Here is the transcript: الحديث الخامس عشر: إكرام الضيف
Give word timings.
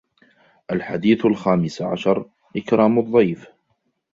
الحديث 0.71 1.25
الخامس 1.25 1.81
عشر: 1.81 2.29
إكرام 2.57 2.99
الضيف 2.99 3.47